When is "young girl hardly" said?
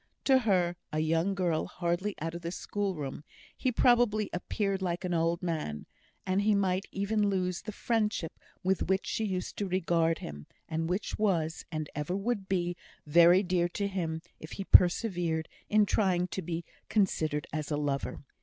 0.97-2.15